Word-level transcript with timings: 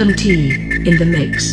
Adam 0.00 0.14
T. 0.14 0.52
in 0.88 0.96
the 0.96 1.04
mix. 1.04 1.52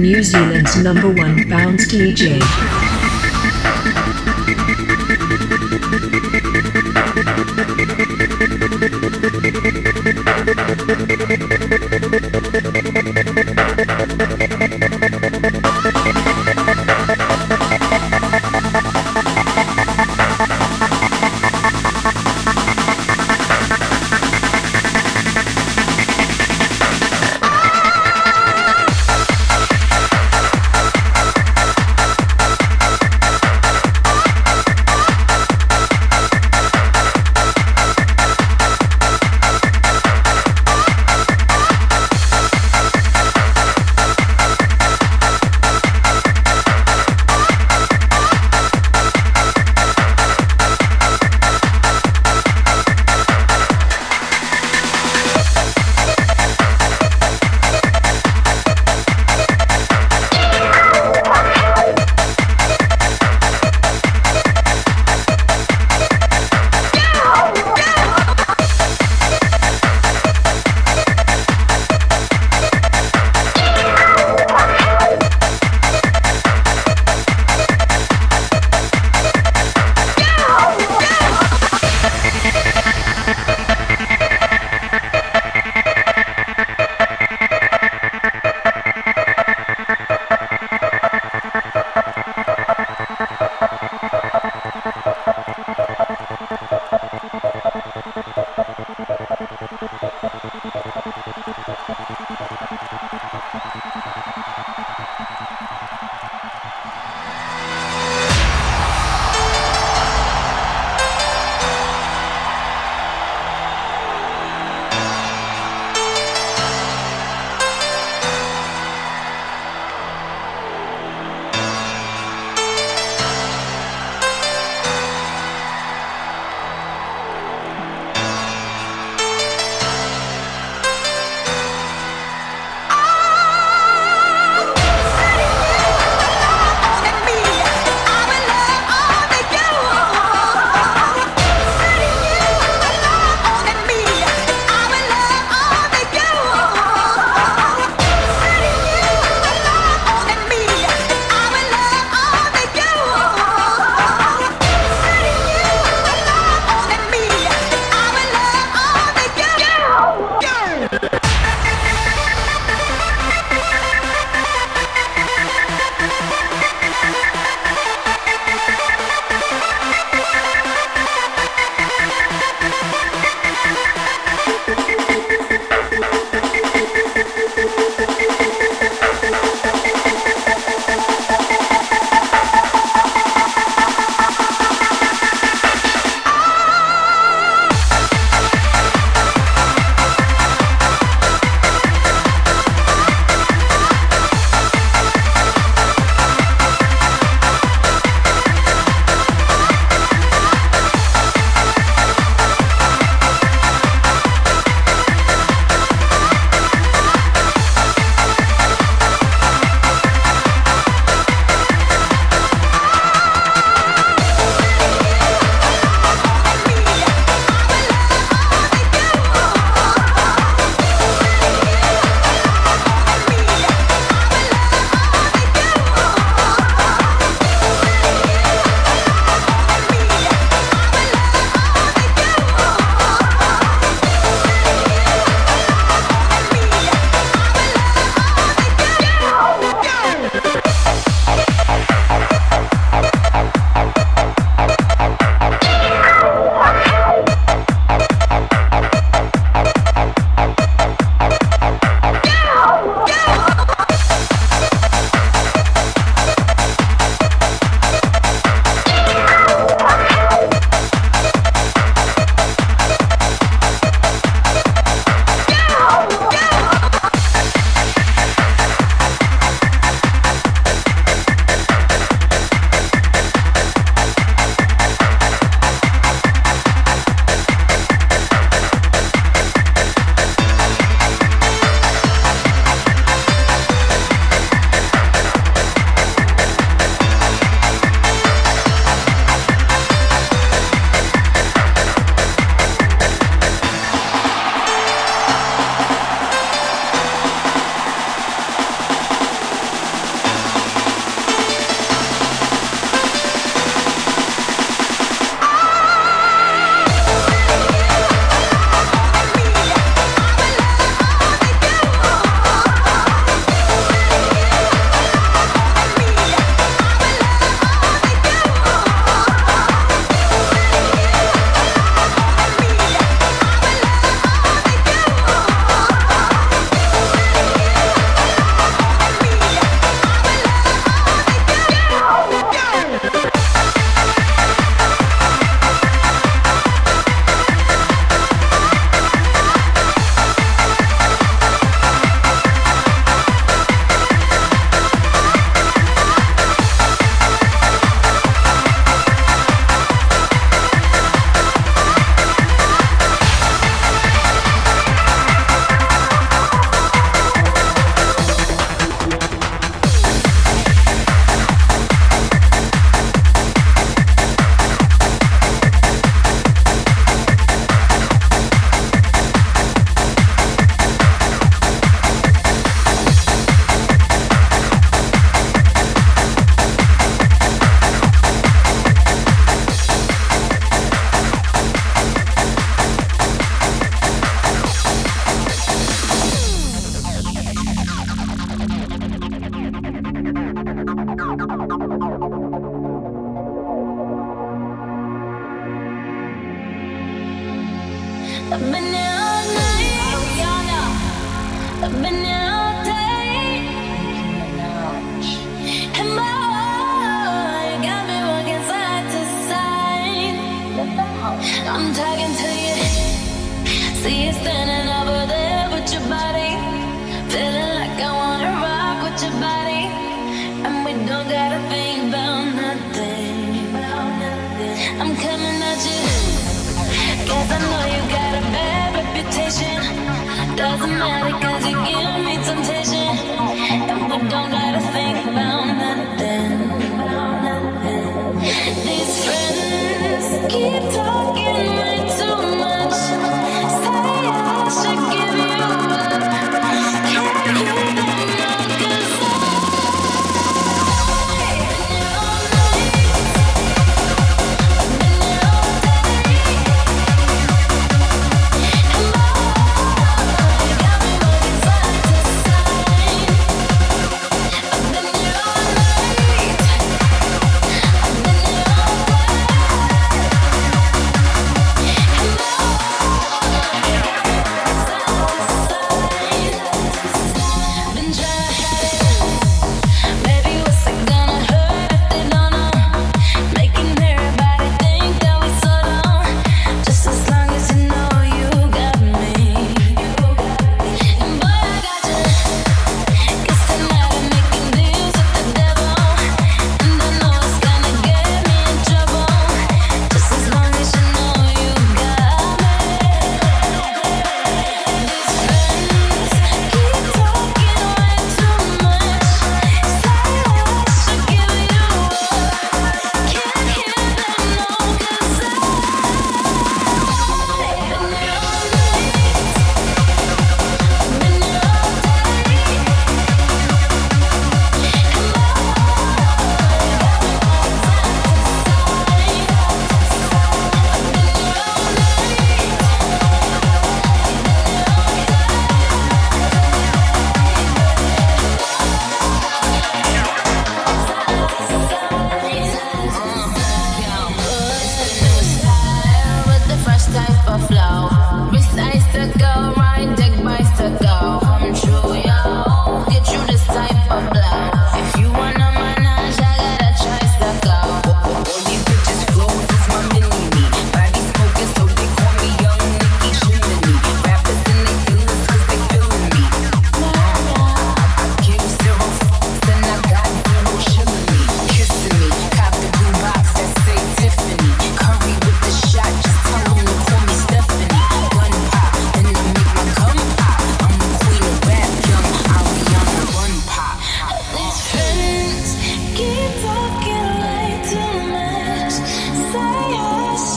New 0.00 0.22
Zealand's 0.22 0.82
number 0.82 1.10
one 1.10 1.46
bounce 1.46 1.88
DJ. 1.88 2.79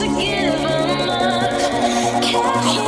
give 0.08 0.52
them 0.52 1.08
up. 1.08 2.22
Can't 2.22 2.83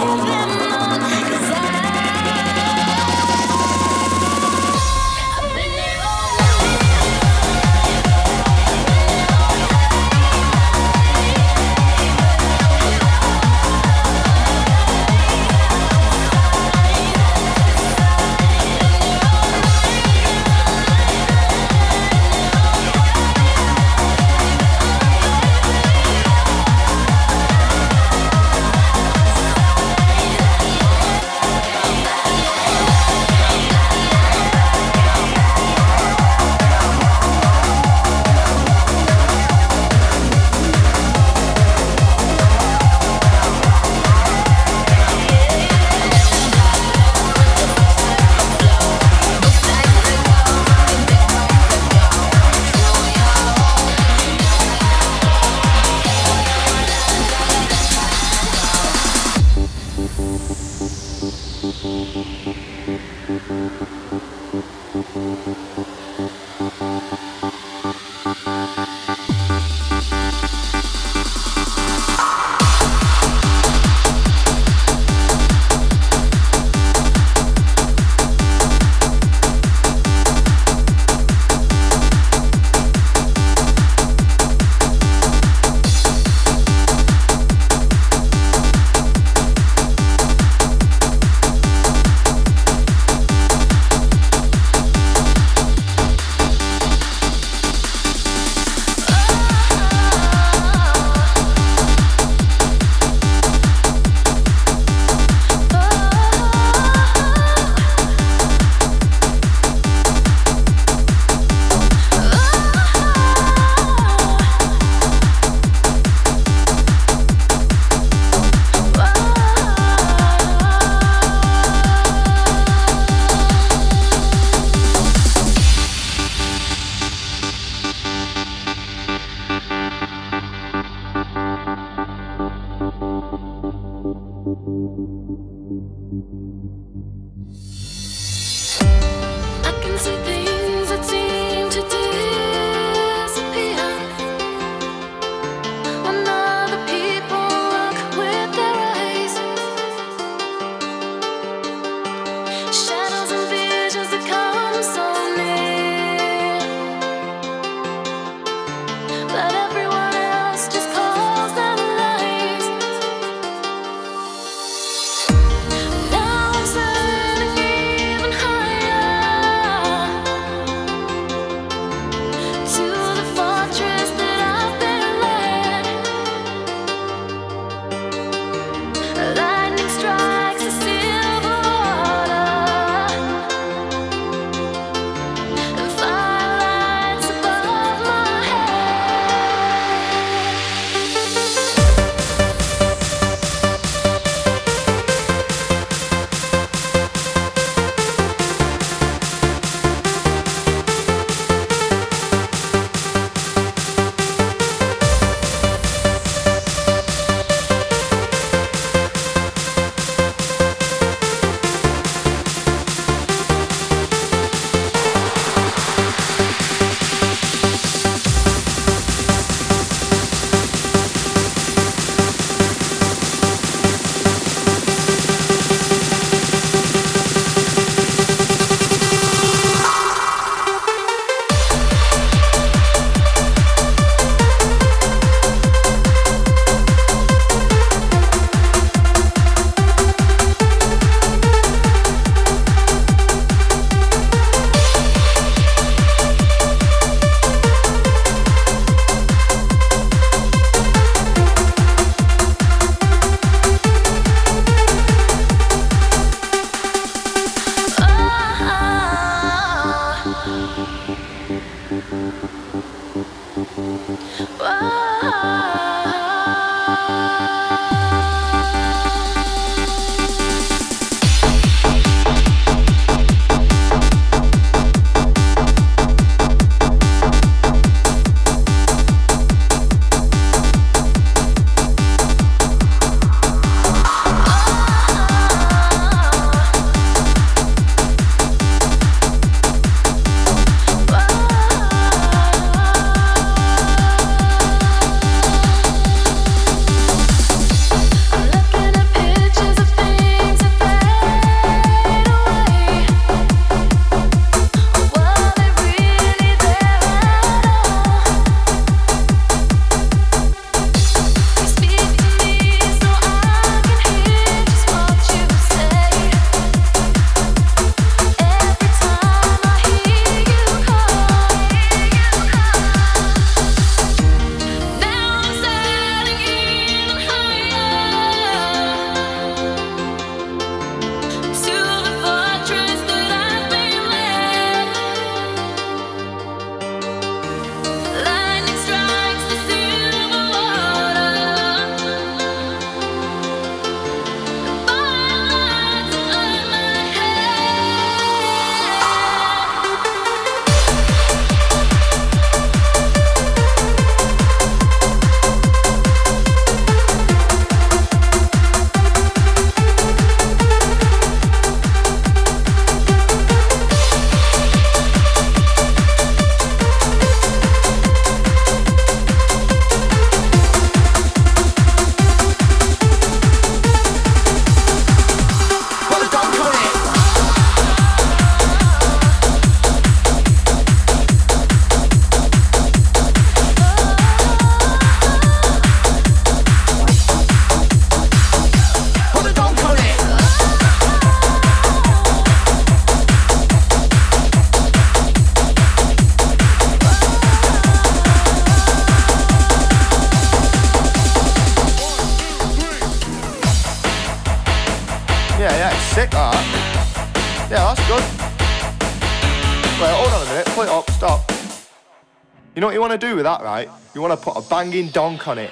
You 414.17 414.23
want 414.23 414.33
to 414.33 414.43
put 414.43 414.57
a 414.57 414.67
banging 414.67 415.11
donk 415.11 415.47
on 415.47 415.59
it. 415.59 415.71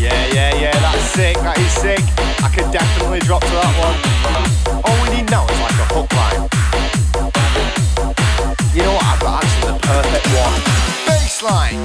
Yeah, 0.00 0.24
yeah, 0.32 0.56
yeah, 0.56 0.72
that's 0.72 1.04
sick. 1.12 1.36
That 1.36 1.58
is 1.60 1.70
sick. 1.70 2.00
I 2.40 2.48
could 2.48 2.72
definitely 2.72 3.20
drop 3.20 3.42
to 3.44 3.52
that 3.52 3.76
one. 3.76 3.92
All 4.72 4.96
we 5.04 5.12
need 5.14 5.28
now 5.28 5.44
is 5.44 5.60
like 5.60 5.76
a 5.76 5.86
hook 5.92 6.08
line. 6.16 6.48
You 8.72 8.88
know 8.88 8.96
what? 8.96 9.04
I've 9.04 9.20
got 9.20 9.44
actually 9.44 9.76
the 9.76 9.84
perfect 9.84 10.26
one. 10.32 10.56
Bassline. 11.04 11.76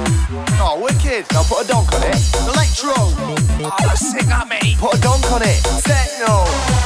Oh, 0.56 0.80
wicked. 0.80 1.28
Now 1.30 1.42
put 1.44 1.66
a 1.66 1.68
donk 1.68 1.92
on 1.92 2.04
it. 2.08 2.16
Electro. 2.48 2.96
Oh, 2.96 3.76
that's 3.84 4.08
sick, 4.08 4.24
that 4.24 4.48
mate. 4.48 4.78
Put 4.78 4.96
a 4.96 5.00
donk 5.02 5.30
on 5.30 5.42
it. 5.44 5.60
Techno. 5.84 6.77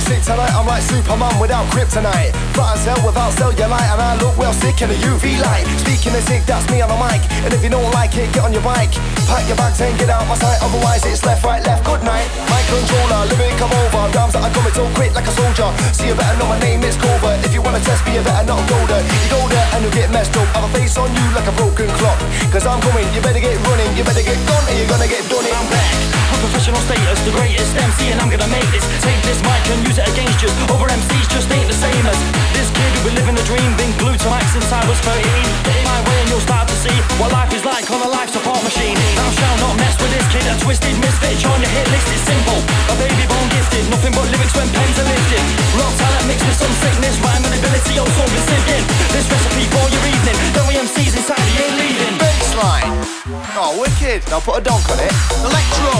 Always 0.00 0.16
sick 0.16 0.32
tonight, 0.32 0.56
I'm 0.56 0.64
like 0.64 0.80
Superman 0.80 1.36
without 1.36 1.68
kryptonite. 1.68 2.32
Flat 2.56 2.80
as 2.80 2.88
hell 2.88 2.96
without 3.04 3.36
cellulite 3.36 3.84
And 3.92 4.00
I 4.00 4.16
look 4.16 4.32
well 4.40 4.56
sick 4.56 4.80
in 4.80 4.88
a 4.88 4.96
UV 4.96 5.36
light. 5.44 5.68
Speaking 5.84 6.16
of 6.16 6.24
sick, 6.24 6.40
that's 6.48 6.64
me 6.72 6.80
on 6.80 6.88
the 6.88 6.96
mic. 6.96 7.20
And 7.44 7.52
if 7.52 7.60
you 7.60 7.68
don't 7.68 7.92
like 7.92 8.16
it, 8.16 8.32
get 8.32 8.40
on 8.40 8.52
your 8.56 8.64
bike. 8.64 8.96
Pack 9.28 9.44
your 9.44 9.60
bags 9.60 9.76
and 9.84 9.92
get 10.00 10.08
out 10.08 10.24
my 10.24 10.40
sight. 10.40 10.56
Otherwise 10.64 11.04
it's 11.04 11.20
left, 11.28 11.44
right, 11.44 11.60
left, 11.68 11.84
good 11.84 12.00
night. 12.00 12.24
My 12.48 12.64
controller, 12.72 13.28
lyric 13.28 13.52
come 13.60 13.68
over. 13.76 14.08
Rhymes 14.16 14.32
that 14.32 14.40
I 14.40 14.48
come, 14.56 14.64
it's 14.72 14.80
all 14.80 14.88
quick 14.96 15.12
like 15.12 15.28
a 15.28 15.34
soldier. 15.36 15.68
So 15.92 16.08
you 16.08 16.16
better 16.16 16.38
know 16.40 16.48
my 16.48 16.56
name 16.64 16.80
is 16.80 16.96
Clover 16.96 17.36
If 17.44 17.52
you 17.52 17.60
wanna 17.60 17.84
test 17.84 18.00
me, 18.08 18.16
you 18.16 18.24
better 18.24 18.46
not 18.48 18.64
go 18.72 18.80
there. 18.88 19.04
You 19.04 19.28
go 19.28 19.44
there 19.52 19.66
and 19.76 19.84
you'll 19.84 19.92
get 19.92 20.08
messed 20.08 20.32
up. 20.32 20.48
I 20.56 20.64
Have 20.64 20.70
a 20.70 20.72
face 20.72 20.96
on 20.96 21.12
you 21.12 21.26
like 21.36 21.44
a 21.44 21.52
broken 21.60 21.92
clock. 22.00 22.16
Cause 22.48 22.64
I'm 22.64 22.80
coming, 22.80 23.04
you 23.12 23.20
better 23.20 23.42
get 23.42 23.52
running. 23.68 23.92
You 24.00 24.04
better 24.08 24.24
get 24.24 24.40
gone 24.48 24.64
or 24.64 24.72
you're 24.72 24.88
gonna 24.88 25.12
get 25.12 25.28
done 25.28 25.44
it. 25.44 25.52
I'm 25.52 25.68
back. 25.68 26.19
I'm 26.30 26.38
professional 26.38 26.80
status, 26.86 27.18
the 27.26 27.34
greatest 27.34 27.74
MC, 27.74 28.14
and 28.14 28.22
I'm 28.22 28.30
gonna 28.30 28.46
make 28.46 28.66
this. 28.70 28.86
Take 29.02 29.18
this 29.26 29.42
mic 29.42 29.62
and 29.74 29.82
use 29.82 29.98
it 29.98 30.06
against 30.06 30.38
you. 30.42 30.50
Over 30.70 30.86
MCs 30.86 31.26
just 31.26 31.50
ain't 31.50 31.66
the 31.66 31.74
same 31.74 32.04
as 32.06 32.18
this 32.54 32.70
kid 32.70 32.90
who 32.94 33.10
been 33.10 33.16
living 33.18 33.36
a 33.36 33.44
dream, 33.44 33.74
been 33.74 33.90
glued 33.98 34.22
to 34.22 34.28
mic 34.30 34.46
since 34.54 34.70
I 34.70 34.82
was 34.86 34.98
13. 35.02 35.20
Get 35.66 35.82
my 35.82 35.98
way 36.06 36.16
and 36.22 36.28
you'll 36.30 36.46
start 36.46 36.70
to 36.70 36.76
see 36.78 36.94
what 37.18 37.34
life 37.34 37.50
is 37.50 37.66
like 37.66 37.90
on 37.90 38.00
a 38.06 38.10
life 38.10 38.30
support 38.30 38.62
machine. 38.62 38.94
Thou 39.18 39.28
shall 39.34 39.56
not 39.58 39.74
mess 39.82 39.98
with 39.98 40.12
this 40.14 40.26
kid, 40.30 40.46
a 40.46 40.54
twisted 40.62 40.94
misfit. 41.02 41.42
On 41.50 41.58
your 41.58 41.72
hit 41.74 41.88
list, 41.90 42.06
it's 42.14 42.22
simple. 42.22 42.60
A 42.92 42.94
baby 42.94 43.26
born 43.26 43.46
gifted, 43.50 43.84
nothing 43.90 44.14
but 44.14 44.30
lyrics 44.30 44.54
when 44.54 44.70
pens 44.70 44.96
are 45.02 45.08
lifted. 45.10 45.42
Rock 45.82 45.94
talent 45.98 46.24
mixed 46.30 46.46
with 46.46 46.58
some 46.62 46.74
sickness, 46.78 47.18
rhyme 47.26 47.42
and 47.42 47.54
ability 47.58 47.98
also 47.98 48.22
been 48.30 48.44
sinking. 48.46 48.84
This 49.10 49.26
recipe 49.26 49.66
for 49.74 49.86
your 49.90 50.04
evening, 50.06 50.38
the 50.54 50.62
MCs 50.70 51.12
inside 51.18 51.42
you 51.50 51.58
ain't 51.66 51.76
leaving. 51.80 52.14
Bassline. 52.22 53.29
Oh, 53.52 53.80
wicked. 53.80 54.22
Now 54.30 54.38
put 54.40 54.58
a 54.58 54.62
donk 54.62 54.88
on 54.90 54.98
it. 55.00 55.12
Electro. 55.42 55.90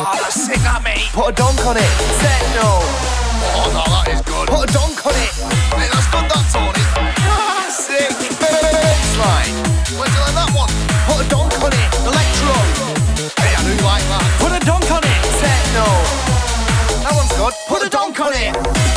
Oh, 0.00 0.16
that's 0.16 0.34
sick, 0.34 0.56
that 0.64 0.80
mate. 0.82 1.04
Put 1.12 1.28
a 1.28 1.32
donk 1.36 1.60
on 1.66 1.76
it. 1.76 1.90
Techno. 2.16 2.80
Oh, 3.52 3.68
no, 3.76 3.84
that 3.92 4.08
is 4.08 4.22
good. 4.24 4.48
Put 4.48 4.64
a 4.64 4.72
donk 4.72 4.96
on 5.04 5.12
it. 5.12 5.32
Hey, 5.76 5.88
that's 5.92 6.08
good, 6.08 6.24
that, 6.24 6.44
Tony. 6.48 6.84
Ah, 7.28 7.68
sick. 7.68 8.08
Bassline. 8.40 9.52
Where'd 10.00 10.12
you 10.12 10.22
like 10.24 10.36
that 10.36 10.50
one? 10.56 10.72
Put 11.04 11.20
a 11.20 11.26
donk 11.28 11.52
on 11.60 11.72
it. 11.76 11.88
Electro. 12.08 12.56
Hey, 13.36 13.52
I 13.52 13.60
knew 13.68 13.76
you 13.76 13.84
like 13.84 14.04
that. 14.08 14.24
Put 14.40 14.52
a 14.56 14.60
donk 14.64 14.88
on 14.88 15.04
it. 15.04 15.20
Techno. 15.36 15.86
That 17.04 17.12
one's 17.12 17.32
good. 17.36 17.54
Put 17.68 17.84
a 17.84 17.90
donk 17.92 18.16
on 18.20 18.32
it. 18.32 18.87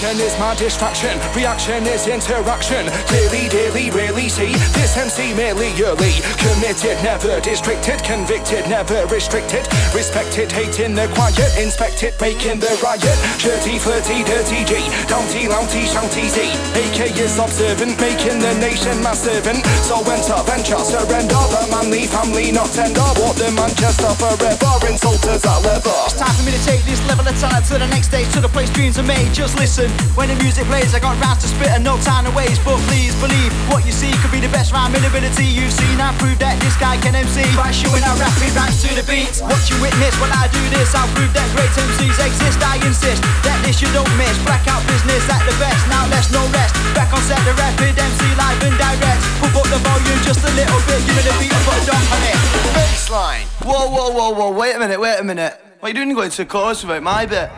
Action 0.00 0.24
is 0.24 0.38
my 0.38 0.54
distraction, 0.54 1.12
reaction 1.36 1.84
is 1.84 2.08
interaction. 2.08 2.88
Clearly, 3.04 3.52
daily, 3.52 3.90
really 3.90 4.30
see 4.30 4.56
this 4.72 4.96
MC 4.96 5.34
merely 5.34 5.76
yearly. 5.76 6.24
Committed, 6.40 6.96
never 7.04 7.36
districted, 7.44 8.00
convicted, 8.00 8.64
never 8.64 9.04
restricted. 9.12 9.68
Respected, 9.92 10.50
hating 10.50 10.96
the 10.96 11.04
quiet, 11.12 11.52
inspected, 11.60 12.16
making 12.16 12.64
the 12.64 12.72
riot. 12.80 13.12
Shirty, 13.36 13.76
flirty, 13.76 14.24
dirty 14.24 14.64
G, 14.64 14.80
downty, 15.04 15.44
lounty, 15.52 15.84
shanty 15.84 16.32
Z. 16.32 16.48
AK 16.80 17.20
is 17.20 17.36
observant, 17.36 18.00
making 18.00 18.40
the 18.40 18.56
nation 18.56 18.96
my 19.04 19.12
servant. 19.12 19.60
So 19.84 20.00
enter, 20.08 20.40
venture, 20.48 20.80
surrender. 20.80 21.44
The 21.52 21.68
manly 21.68 22.08
family, 22.08 22.48
not 22.56 22.72
tender. 22.72 23.04
Walk 23.20 23.36
the 23.36 23.52
Manchester 23.52 24.16
forever, 24.16 24.80
insulters 24.88 25.44
are 25.44 25.60
leather. 25.60 25.92
It's 26.08 26.16
time 26.16 26.32
for 26.40 26.48
me 26.48 26.56
to 26.56 26.62
take 26.64 26.80
this 26.88 27.04
level 27.04 27.28
of 27.28 27.36
talent 27.36 27.68
to 27.68 27.76
the 27.76 27.88
next 27.92 28.08
stage, 28.08 28.32
to 28.32 28.40
the 28.40 28.48
place 28.48 28.70
dreams 28.70 28.96
are 28.96 29.04
made. 29.04 29.28
Just 29.36 29.60
listen, 29.60 29.89
when 30.18 30.28
the 30.28 30.36
music 30.42 30.66
plays, 30.66 30.92
I 30.92 31.00
got 31.00 31.16
rounds 31.22 31.40
to 31.42 31.48
spit 31.48 31.72
and 31.72 31.80
no 31.80 31.96
time 32.04 32.28
to 32.28 32.32
waste. 32.36 32.60
But 32.66 32.76
please 32.90 33.14
believe 33.22 33.52
what 33.72 33.86
you 33.86 33.92
see 33.92 34.10
could 34.20 34.34
be 34.34 34.40
the 34.40 34.52
best 34.52 34.72
rhyming 34.74 35.00
ability 35.00 35.46
you've 35.46 35.72
seen. 35.72 35.96
I 35.96 36.12
prove 36.20 36.36
that 36.44 36.60
this 36.60 36.76
guy 36.76 37.00
can 37.00 37.14
MC 37.16 37.46
by 37.56 37.70
showing 37.72 38.04
out 38.04 38.18
rapid 38.18 38.52
rhymes 38.52 38.82
to 38.84 38.90
the 38.92 39.04
beat. 39.06 39.40
What 39.40 39.62
you 39.70 39.76
witness 39.80 40.12
when 40.20 40.28
I 40.34 40.50
do 40.52 40.62
this, 40.74 40.92
I'll 40.92 41.08
prove 41.16 41.32
that 41.32 41.48
great 41.56 41.72
MCs 41.72 42.18
exist. 42.20 42.58
I 42.60 42.76
insist 42.84 43.22
that 43.46 43.58
this 43.64 43.80
you 43.80 43.88
don't 43.96 44.10
miss. 44.20 44.34
Blackout 44.44 44.82
business 44.90 45.24
at 45.30 45.40
the 45.46 45.54
best. 45.56 45.80
Now 45.88 46.04
let's 46.10 46.28
no 46.28 46.42
rest. 46.52 46.74
Back 46.92 47.14
on 47.16 47.22
set, 47.24 47.40
the 47.46 47.54
rapid 47.56 47.94
MC 47.96 48.20
live 48.36 48.60
and 48.60 48.76
direct. 48.76 49.20
Pump 49.40 49.56
up 49.56 49.68
the 49.72 49.80
volume 49.80 50.20
just 50.26 50.42
a 50.44 50.52
little 50.52 50.80
bit. 50.84 51.00
Give 51.06 51.16
me 51.16 51.22
the 51.24 51.34
beat 51.40 51.54
and 51.54 51.64
put 51.64 51.80
a 51.80 51.82
donk 51.86 52.06
on 52.12 52.22
it. 52.28 52.38
Bassline. 52.76 53.46
Whoa, 53.64 53.88
whoa, 53.88 54.10
whoa, 54.12 54.30
whoa, 54.36 54.50
wait 54.52 54.76
a 54.76 54.78
minute, 54.78 55.00
wait 55.00 55.16
a 55.16 55.24
minute. 55.24 55.54
What 55.80 55.86
are 55.86 55.90
you 55.90 55.94
doing 55.94 56.12
going 56.12 56.28
to 56.28 56.44
the 56.44 56.44
chorus 56.44 56.84
without 56.84 57.02
my 57.02 57.24
bit? 57.24 57.48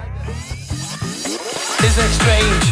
Isn't 1.82 1.98
it 1.98 2.14
strange 2.14 2.66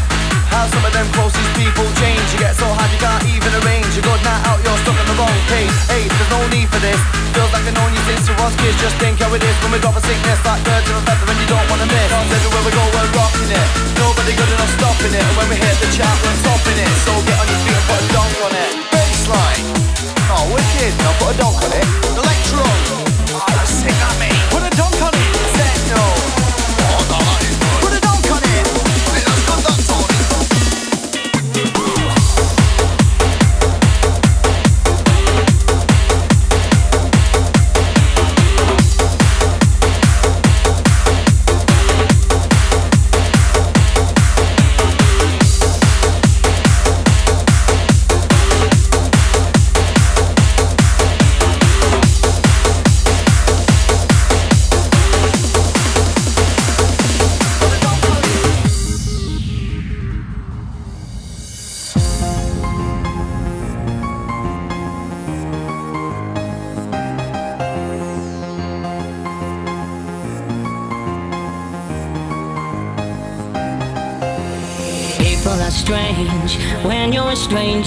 how 0.54 0.70
some 0.70 0.86
of 0.86 0.94
them 0.94 1.02
closest 1.18 1.50
people 1.58 1.82
change? 1.98 2.22
You 2.30 2.38
get 2.38 2.54
so 2.54 2.66
hard 2.70 2.86
you 2.94 3.00
can't 3.02 3.26
even 3.26 3.50
arrange. 3.58 3.90
A 3.98 4.02
good 4.06 4.22
night 4.22 4.42
out, 4.46 4.62
you're 4.62 4.78
stuck 4.86 4.94
on 4.94 5.06
the 5.10 5.18
wrong 5.18 5.34
page. 5.50 5.74
Hey, 5.90 6.06
there's 6.06 6.30
no 6.30 6.38
need 6.54 6.70
for 6.70 6.78
this. 6.78 6.94
Feels 7.34 7.50
like 7.50 7.66
I've 7.66 7.74
known 7.74 7.90
you 7.90 8.02
since 8.06 8.30
you 8.30 8.38
was 8.38 8.54
kids. 8.62 8.78
Just 8.78 8.94
think 9.02 9.18
how 9.18 9.34
it 9.34 9.42
is 9.42 9.56
when 9.66 9.74
we 9.74 9.82
drop 9.82 9.98
a 9.98 10.02
sickness 10.06 10.38
like 10.46 10.62
birds 10.62 10.86
of 10.94 10.94
a 10.94 11.02
feather 11.02 11.26
and 11.26 11.38
you 11.42 11.48
don't 11.50 11.66
wanna 11.66 11.90
miss. 11.90 12.06
Cause 12.06 12.30
everywhere 12.38 12.62
we 12.62 12.70
go, 12.70 12.84
we're 12.94 13.10
rocking 13.18 13.50
it. 13.50 13.68
Nobody 13.98 14.32
good 14.38 14.50
enough 14.54 14.72
stopping 14.78 15.10
it. 15.10 15.24
And 15.26 15.34
when 15.34 15.48
we 15.50 15.58
hit 15.58 15.74
the 15.82 15.90
chart, 15.90 16.16
we're 16.22 16.38
topping 16.46 16.78
it. 16.78 16.92
So 17.02 17.10
get 17.26 17.34
on 17.34 17.46
your 17.50 17.60
feet 17.66 17.74
and 17.74 17.86
put 17.90 17.98
a 17.98 18.06
donk 18.14 18.34
on 18.46 18.52
it. 18.54 18.70
Bassline. 18.94 19.64
Oh, 20.30 20.54
wicked. 20.54 20.92
Now 21.02 21.18
put 21.18 21.34
a 21.34 21.36
donk 21.42 21.58
on 21.66 21.72
it. 21.74 21.86
Electro. 22.14 22.62
Oh, 23.42 23.58
sick, 23.66 23.98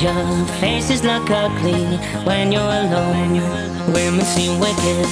stranger. 0.04 0.46
Faces 0.60 1.04
look 1.04 1.30
ugly 1.30 1.98
when 2.26 2.52
you're 2.52 2.62
alone. 2.62 3.42
Women 3.94 4.26
seem 4.26 4.60
wicked 4.60 5.06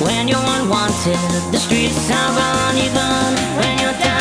when 0.00 0.28
you're 0.28 0.38
unwanted. 0.38 1.18
The 1.52 1.58
streets 1.58 2.10
are 2.10 2.70
uneven 2.70 3.34
when 3.58 3.78
you're 3.78 3.98
down, 3.98 4.17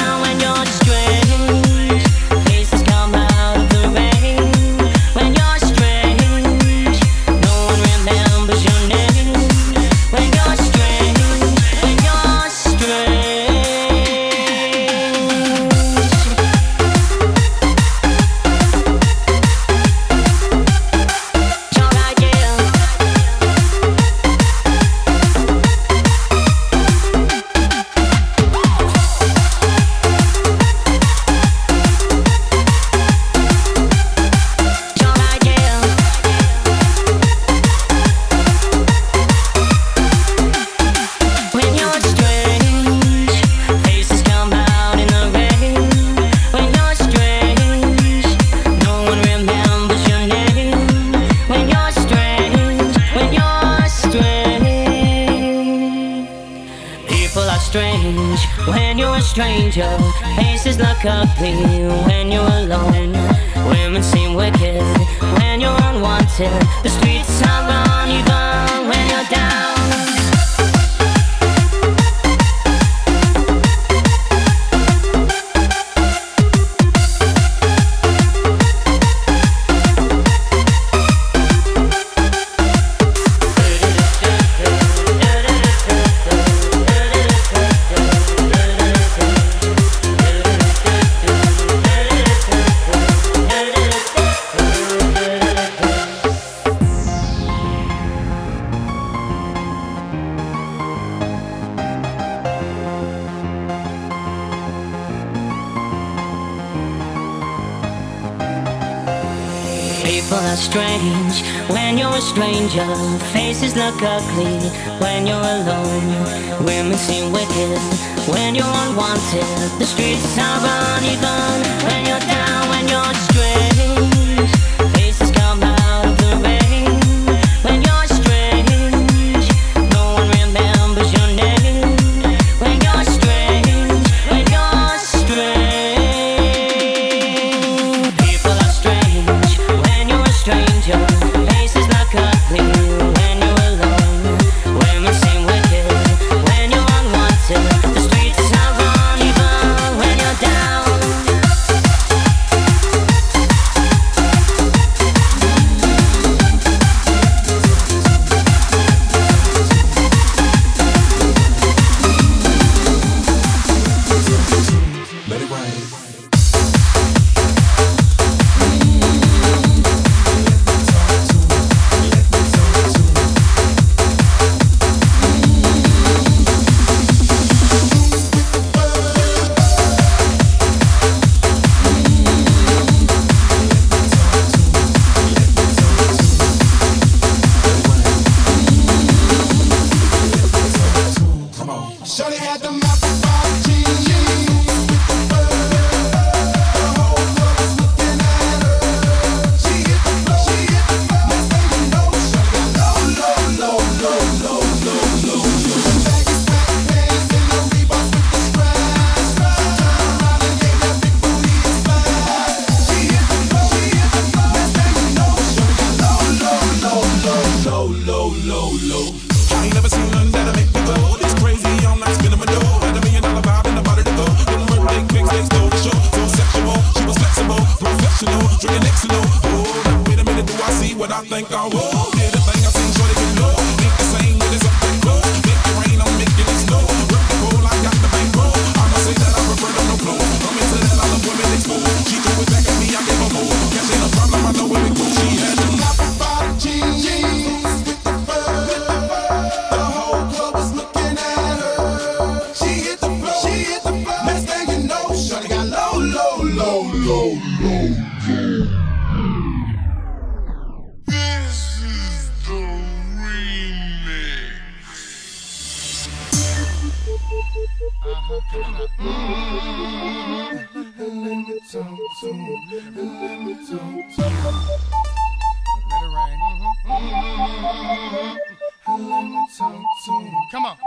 Come 280.50 280.66
on. 280.66 280.78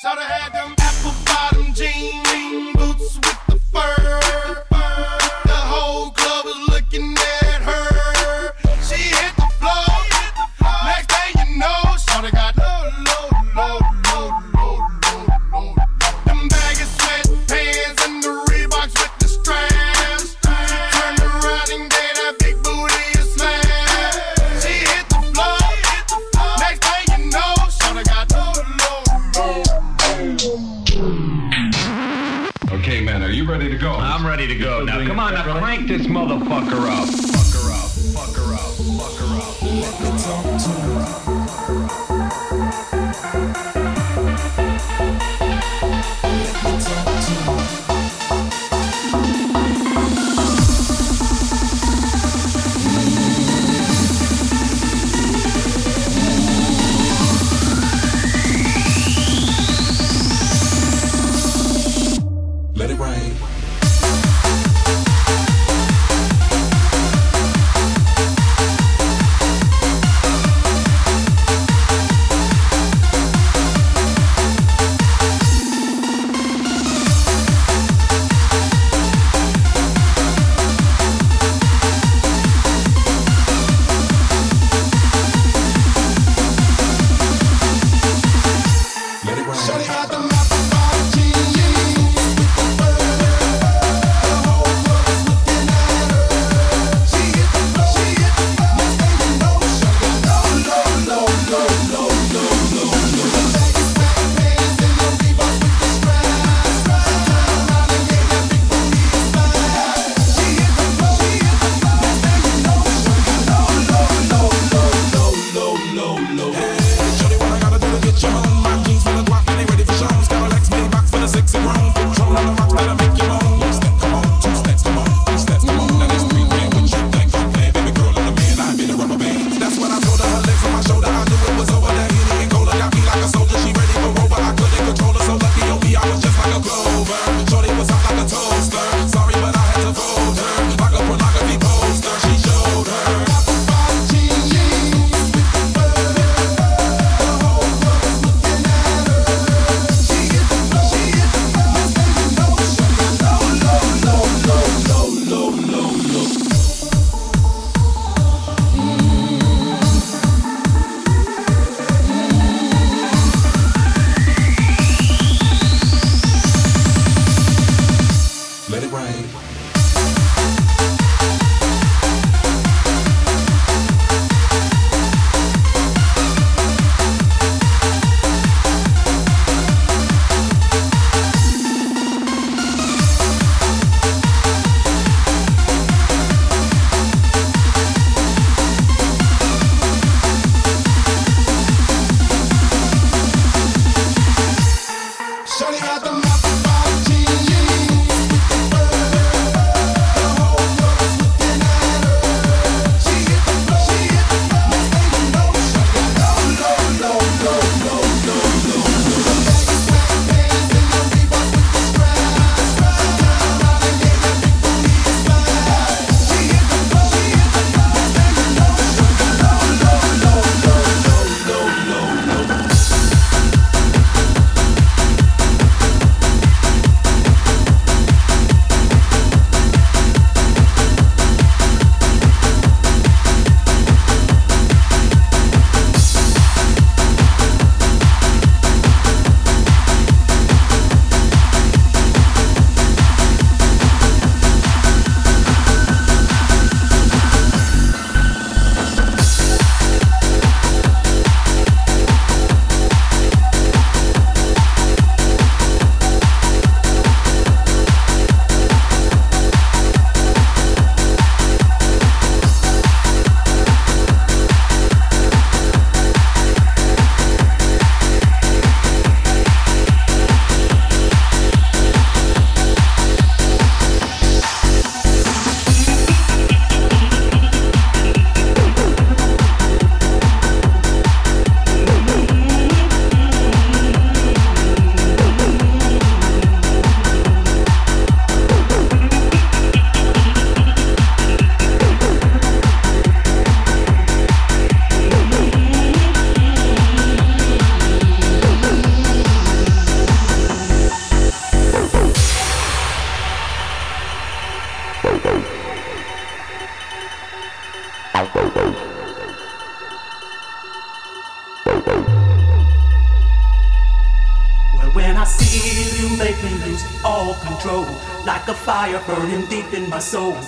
Should 0.00 0.18
have 0.18 0.30
had 0.30 0.52
them 0.52 0.79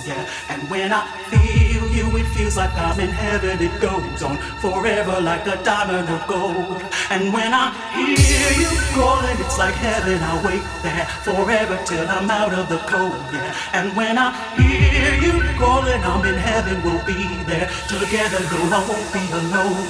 yeah. 0.07 0.27
And 0.49 0.69
when 0.69 0.91
I 0.91 1.07
feel 1.29 1.87
you, 1.91 2.17
it 2.17 2.27
feels 2.35 2.57
like 2.57 2.73
I'm 2.73 2.99
in 2.99 3.09
heaven. 3.09 3.61
It 3.61 3.79
goes 3.81 4.21
on 4.23 4.37
forever 4.59 5.19
like 5.21 5.45
a 5.47 5.61
diamond 5.63 6.09
of 6.09 6.27
gold. 6.27 6.81
And 7.09 7.33
when 7.33 7.53
I 7.53 7.71
hear 7.93 8.49
you 8.61 8.71
calling, 8.93 9.37
it's 9.39 9.57
like 9.57 9.75
heaven. 9.75 10.21
I 10.21 10.33
wait 10.45 10.65
there 10.83 11.05
forever 11.23 11.79
till 11.85 12.07
I'm 12.07 12.29
out 12.29 12.53
of 12.53 12.69
the 12.69 12.79
cold, 12.89 13.13
yeah. 13.31 13.55
And 13.73 13.95
when 13.95 14.17
I 14.17 14.31
hear 14.57 15.13
you 15.21 15.41
calling, 15.57 16.01
I'm 16.03 16.25
in 16.25 16.35
heaven. 16.35 16.81
We'll 16.83 17.03
be 17.05 17.23
there 17.43 17.69
together, 17.87 18.39
no, 18.51 18.59
I 18.73 18.81
won't 18.87 19.09
be 19.13 19.23
alone 19.41 19.87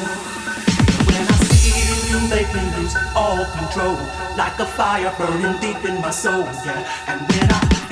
When 1.08 1.24
I 1.34 1.38
feel 1.50 1.98
you 2.12 2.20
make 2.30 2.50
me 2.54 2.64
lose 2.78 2.96
all 3.16 3.46
control. 3.46 3.98
Like 4.38 4.58
a 4.60 4.66
fire 4.66 5.14
burning 5.18 5.60
deep 5.62 5.84
in 5.86 6.02
my 6.02 6.12
soul, 6.12 6.44
yeah. 6.66 6.84
And 7.08 7.22
when 7.22 7.52
I 7.52 7.83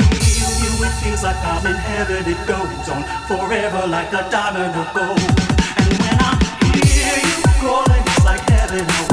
it 0.83 0.91
feels 1.03 1.23
like 1.23 1.35
I'm 1.37 1.65
in 1.65 1.75
heaven. 1.75 2.23
It 2.25 2.47
goes 2.47 2.89
on 2.89 3.03
forever 3.27 3.87
like 3.87 4.11
a 4.13 4.27
diamond 4.29 4.73
of 4.75 4.93
gold. 4.93 5.19
And 5.77 5.91
when 5.99 6.17
I 6.19 6.31
hear 6.85 7.17
you 7.21 7.43
calling, 7.59 8.01
it's 8.01 8.25
like 8.25 8.41
heaven. 8.49 9.11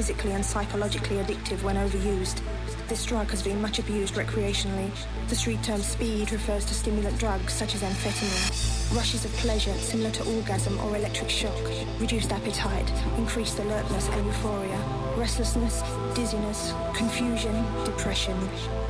Physically 0.00 0.32
and 0.32 0.42
psychologically 0.42 1.16
addictive 1.16 1.62
when 1.62 1.76
overused. 1.76 2.40
This 2.88 3.04
drug 3.04 3.28
has 3.32 3.42
been 3.42 3.60
much 3.60 3.78
abused 3.78 4.14
recreationally. 4.14 4.90
The 5.28 5.34
street 5.34 5.62
term 5.62 5.82
speed 5.82 6.32
refers 6.32 6.64
to 6.64 6.72
stimulant 6.72 7.18
drugs 7.18 7.52
such 7.52 7.74
as 7.74 7.82
amphetamine. 7.82 8.96
Rushes 8.96 9.26
of 9.26 9.32
pleasure 9.32 9.74
similar 9.74 10.10
to 10.12 10.24
orgasm 10.36 10.80
or 10.80 10.96
electric 10.96 11.28
shock, 11.28 11.62
reduced 11.98 12.32
appetite, 12.32 12.90
increased 13.18 13.58
alertness 13.58 14.08
and 14.08 14.24
euphoria, 14.24 14.78
restlessness, 15.18 15.82
dizziness, 16.14 16.72
confusion, 16.94 17.54
depression, 17.84 18.38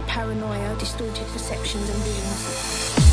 paranoia, 0.07 0.79
distorted 0.79 1.27
perceptions 1.33 1.91
and 1.91 1.99
visions. 2.05 2.41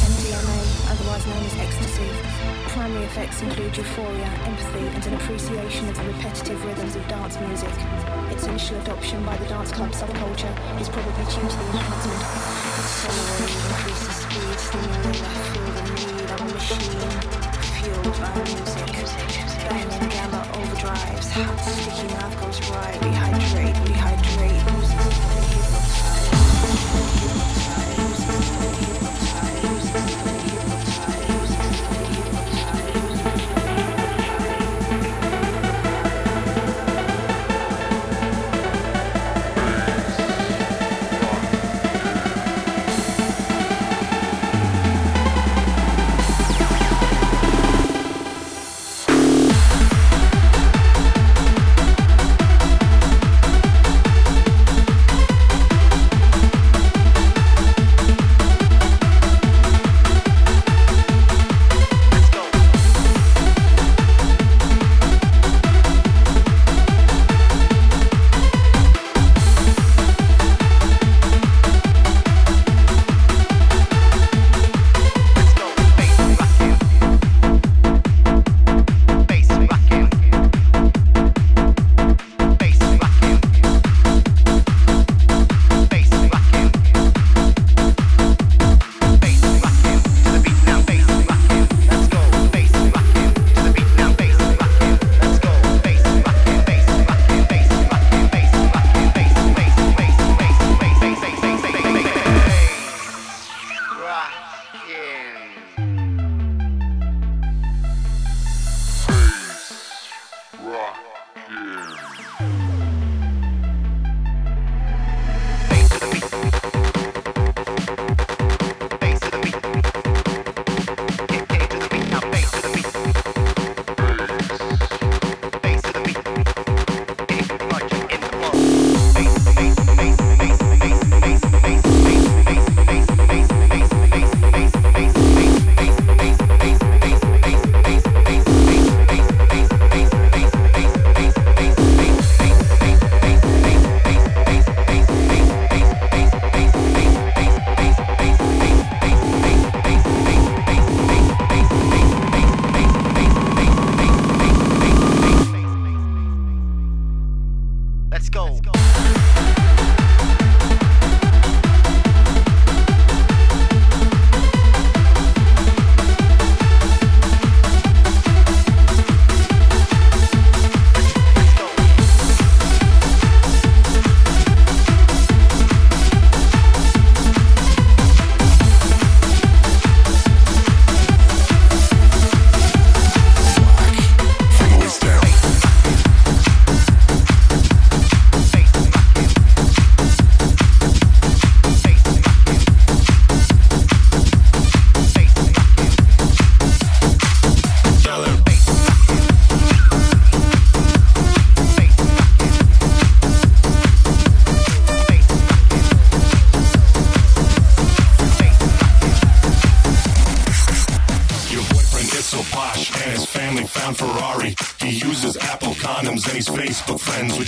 MDMA, 0.06 0.92
otherwise 0.92 1.26
known 1.26 1.44
as 1.46 1.56
ecstasy 1.56 2.57
primary 2.78 3.06
effects 3.06 3.42
include 3.42 3.76
euphoria, 3.76 4.30
empathy, 4.46 4.86
and 4.94 5.04
an 5.08 5.14
appreciation 5.16 5.90
of 5.90 5.96
the 5.98 6.04
repetitive 6.14 6.64
rhythms 6.64 6.96
of 6.96 7.08
dance 7.08 7.36
music. 7.40 7.74
Its 8.30 8.46
initial 8.46 8.78
adoption 8.82 9.26
by 9.26 9.36
the 9.38 9.46
dance 9.46 9.72
club 9.72 9.90
subculture 9.94 10.54
is 10.80 10.88
probably 10.88 11.26
due 11.26 11.42
to 11.42 11.58
the 11.58 11.66
enhancement 11.74 12.22
of 12.22 12.86
solar 13.02 13.34
increases 13.50 14.16
speed, 14.22 14.58
stimuli 14.62 15.10
that 15.26 15.42
feel 15.50 15.72
the 15.74 15.86
need 15.98 16.30
of 16.30 16.40
a 16.40 16.48
machine 16.54 17.02
fueled 17.82 18.14
by 18.22 18.30
music. 18.46 18.94
Banging 19.74 20.10
gamma 20.14 20.42
overdrives, 20.54 21.34
sticky 21.82 22.08
mouth 22.14 22.36
goes 22.40 22.60
rehydrate, 22.60 23.74
rehydrate. 23.88 24.37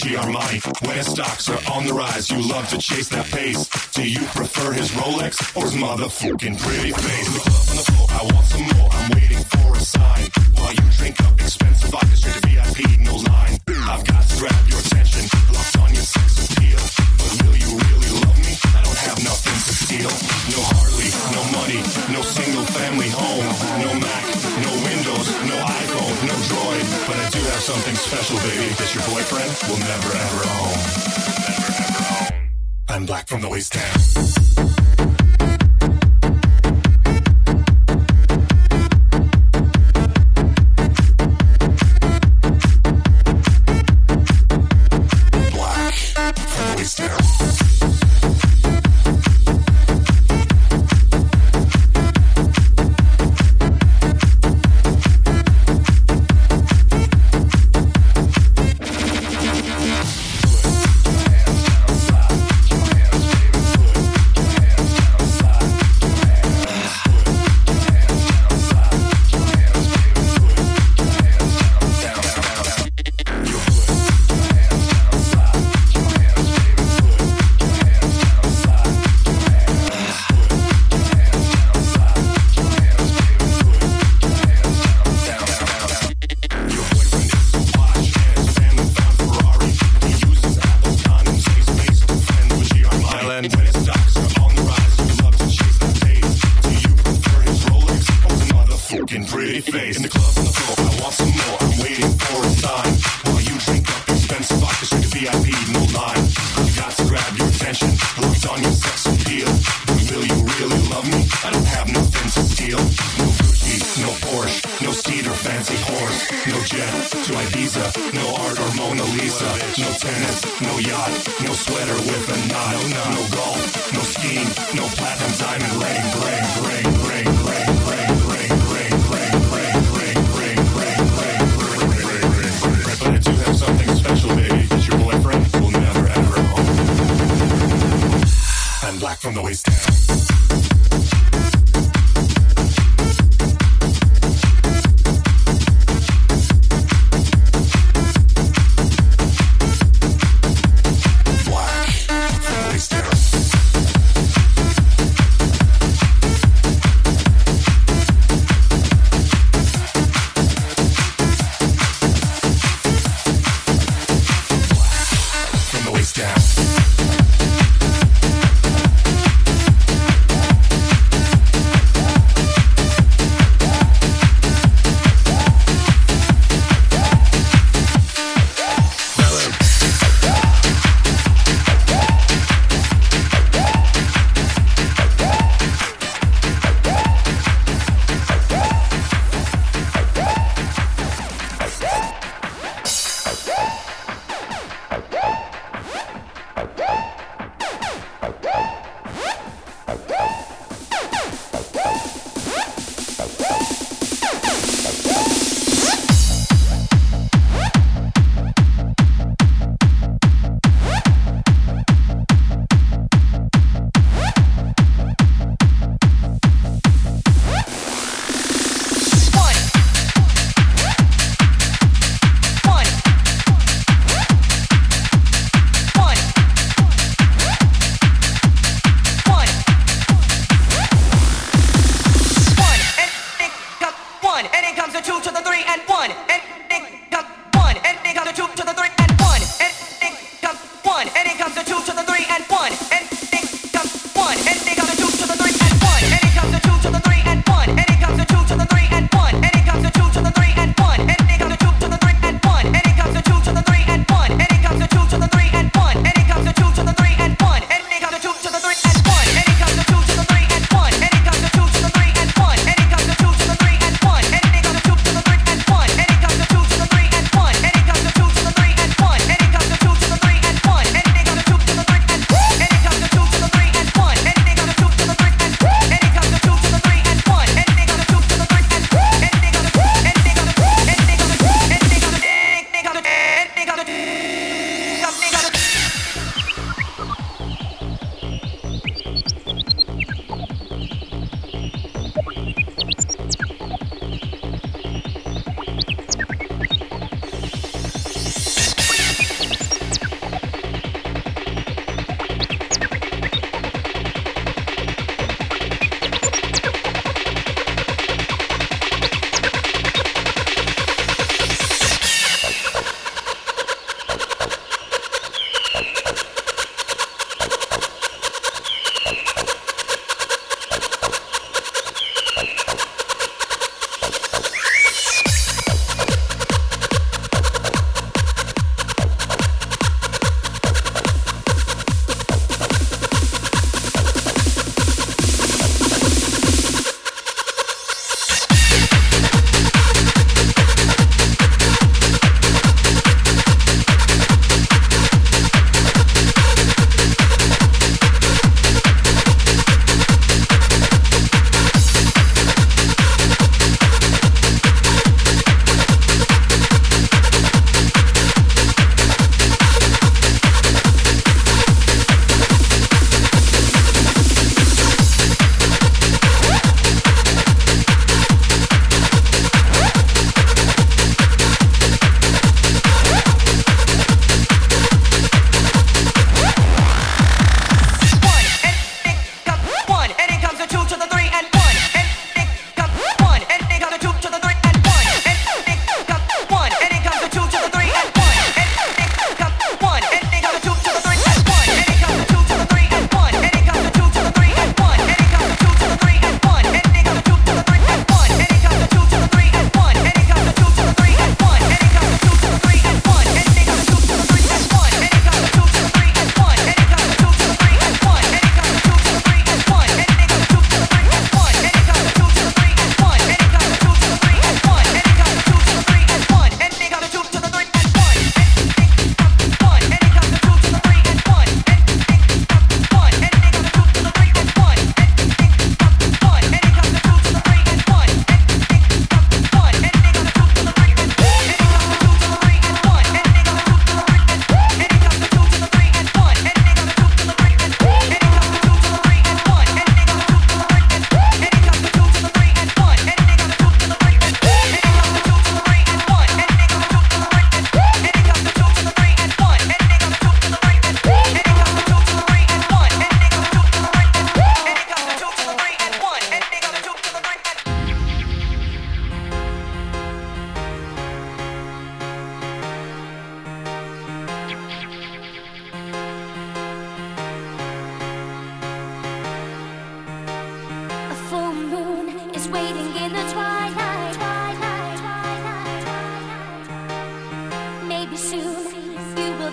When 0.09 0.97
his 0.97 1.05
when 1.05 1.05
stocks 1.05 1.49
are 1.49 1.71
on 1.71 1.85
the 1.85 1.93
rise, 1.93 2.31
you 2.31 2.41
love 2.41 2.67
to 2.69 2.79
chase 2.79 3.09
that 3.09 3.27
pace. 3.27 3.69
Do 3.91 4.09
you 4.09 4.21
prefer 4.33 4.73
his 4.73 4.89
Rolex 4.91 5.55
or 5.55 5.65
his 5.65 5.75
motherfucking 5.75 6.59
pretty 6.59 6.91
face? 6.93 8.09
I 8.09 8.23
want 8.33 8.45
some 8.47 8.63
more. 8.77 8.89
I'm 8.91 9.11
waiting 9.11 9.43
for 9.43 9.58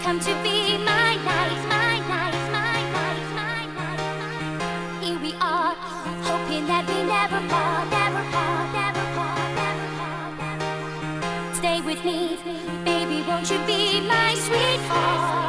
come 0.06 0.20
to 0.20 0.34
be 0.40 0.78
my 0.78 1.16
night, 1.24 1.60
my 1.68 1.98
night, 2.12 2.38
my 2.52 2.78
night, 2.94 3.18
my 3.34 3.62
night. 3.74 5.02
Here 5.02 5.18
we 5.18 5.32
are, 5.40 5.74
hoping 6.22 6.64
that 6.68 6.86
we 6.86 6.98
never 7.02 7.40
part, 7.48 7.90
never 7.90 8.22
part, 8.34 8.66
never 8.80 9.04
part, 9.16 9.50
never 9.62 9.88
part. 9.98 11.56
Stay 11.56 11.80
with 11.80 12.04
me, 12.04 12.38
baby, 12.84 13.24
won't 13.26 13.50
you 13.50 13.58
be 13.66 14.00
my 14.06 14.32
sweetheart? 14.46 15.45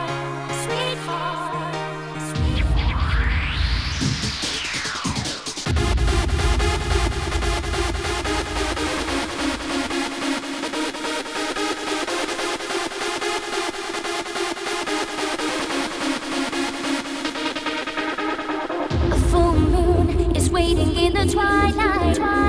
Twilight. 21.28 22.16
twilight, 22.16 22.47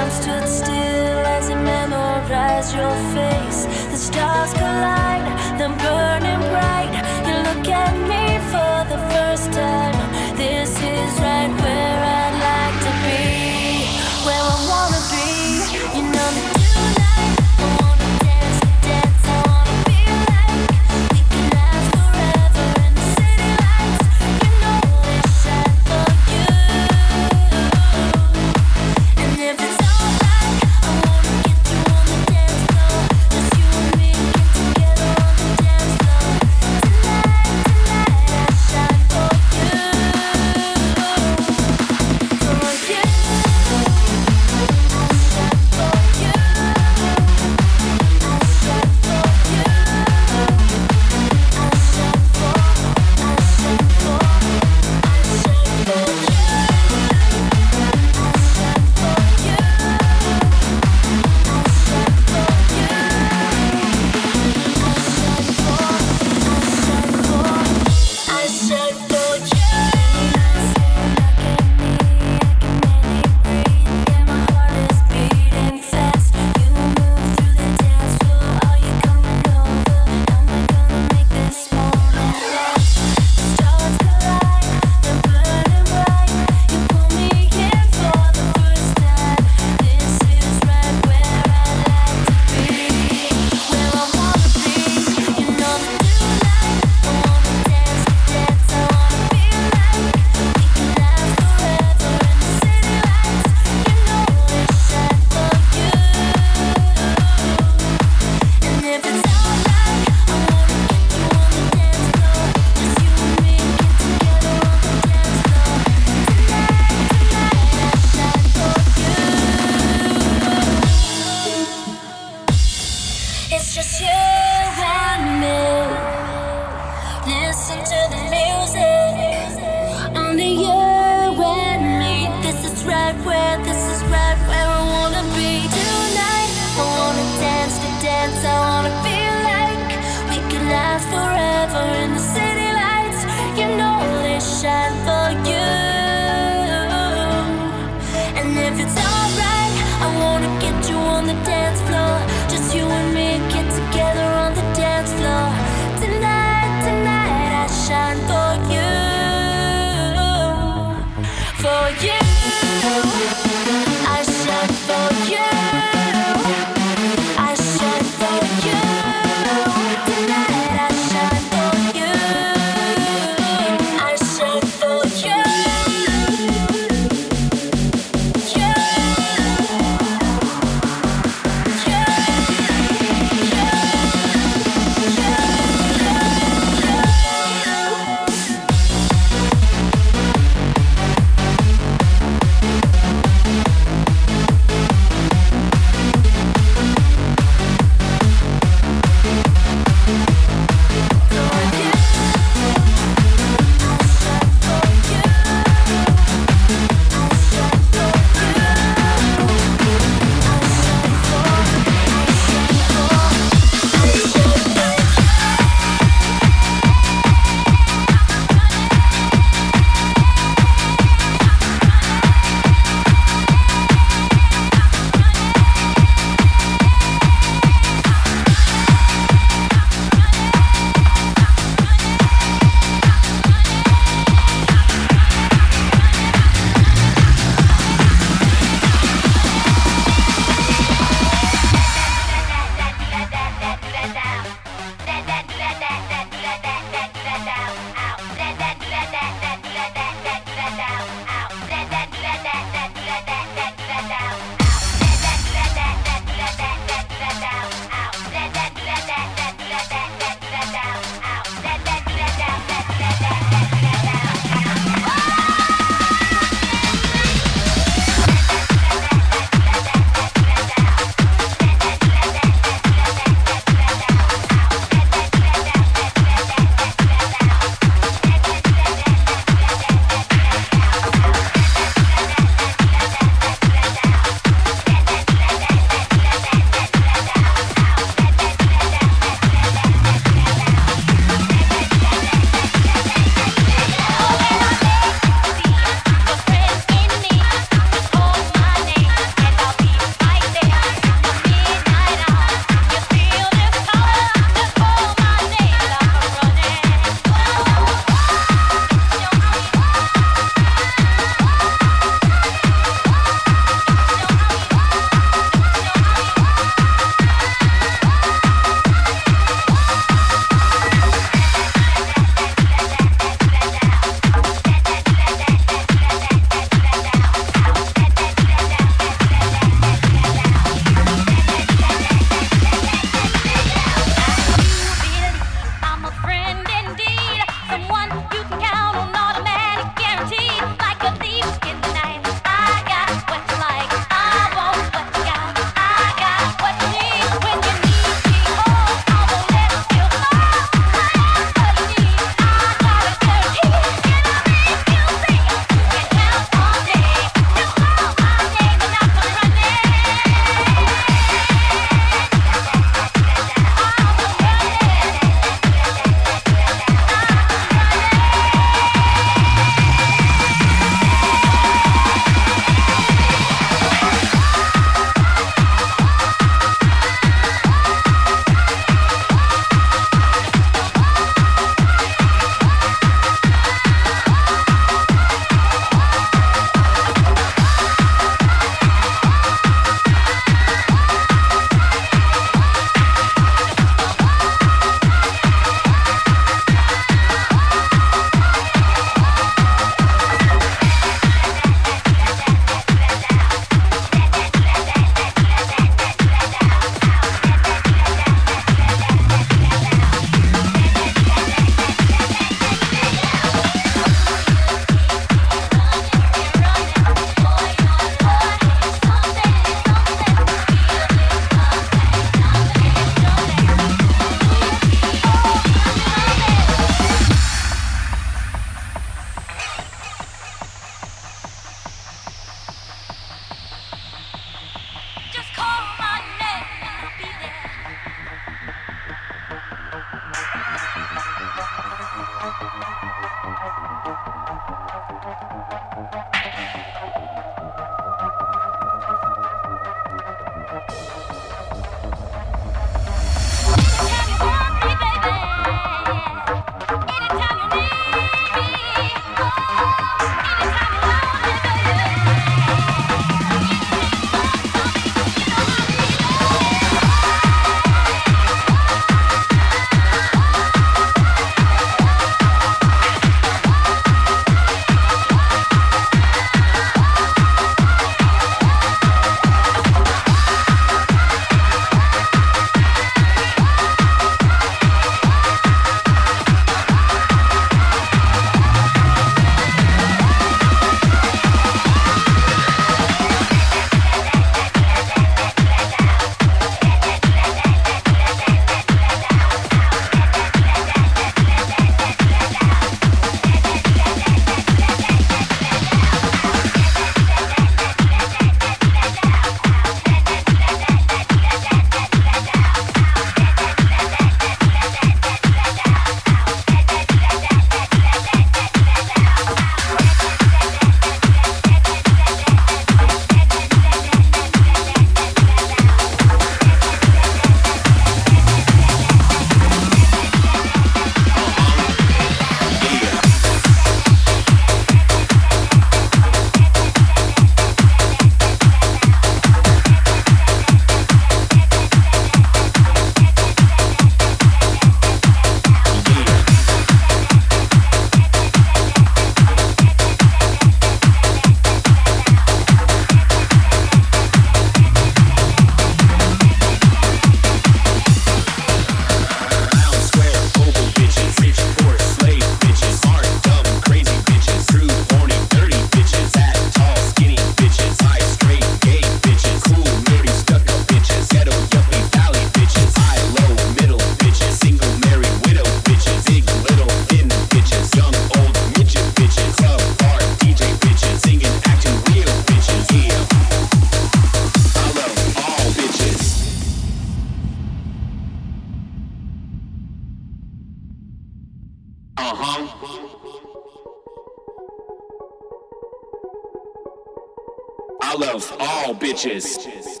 I 598.11 598.15
love 598.15 598.57
all 598.59 598.93
bitches. 598.93 600.00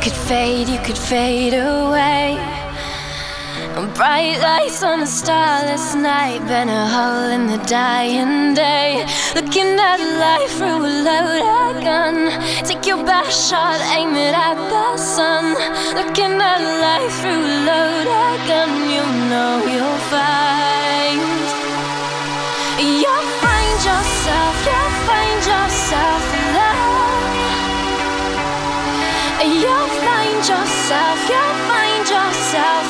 Could 0.00 0.12
fade, 0.12 0.68
you 0.68 0.78
could 0.80 0.98
fade 0.98 1.54
away. 1.54 2.38
Bright 3.94 4.38
lights 4.40 4.82
on 4.82 5.00
a 5.02 5.06
starless 5.06 5.94
night, 5.94 6.40
burn 6.46 6.68
a 6.68 6.86
hole 6.86 7.30
in 7.36 7.46
the 7.46 7.58
dying 7.66 8.54
day. 8.54 9.04
Looking 9.34 9.78
at 9.90 10.00
life 10.24 10.52
through 10.58 10.86
a 10.86 10.92
loaded 11.06 11.82
gun. 11.82 12.16
Take 12.64 12.86
your 12.86 13.02
best 13.04 13.50
shot, 13.50 13.80
aim 13.96 14.14
it 14.14 14.34
at 14.34 14.58
the 14.72 14.96
sun. 14.96 15.54
Looking 15.94 16.34
at 16.52 16.60
life 16.86 17.14
through 17.20 17.44
a 17.50 17.56
loaded 17.70 18.40
gun, 18.50 18.70
you 18.94 19.04
know 19.30 19.54
you'll 19.72 20.02
find. 20.12 21.20
You'll 23.02 23.28
find 23.42 23.78
yourself, 23.88 24.56
you'll 24.66 24.96
find 25.08 25.40
yourself. 25.46 26.57
You'll 29.48 29.88
find 30.04 30.36
yourself, 30.46 31.18
you'll 31.30 31.56
find 31.70 32.04
yourself. 32.06 32.84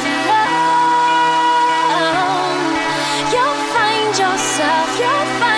You'll 3.32 3.60
find 3.74 4.18
yourself, 4.18 4.88
you'll 4.98 5.26
find 5.38 5.57